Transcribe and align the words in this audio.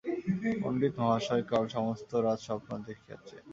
পণ্ডিতমহাশয় 0.61 1.43
কাল 1.51 1.63
সমস্ত 1.75 2.11
রাত 2.25 2.39
স্বপ্ন 2.47 2.69
দেখিয়াছেন। 2.87 3.43